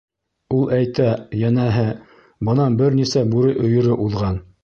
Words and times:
—Ул 0.59 0.61
әйтә, 0.77 1.09
йәнәһе, 1.41 1.83
бынан 2.49 2.79
бер 2.81 2.97
нисә 3.03 3.25
бүре 3.35 3.55
өйөрө 3.67 4.01
уҙған. 4.07 4.45